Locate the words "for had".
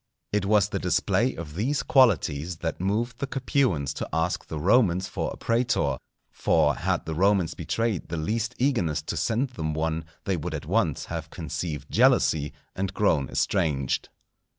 6.31-7.05